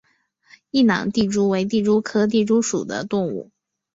[0.71, 3.51] 异囊地蛛为地蛛科地蛛属的动物。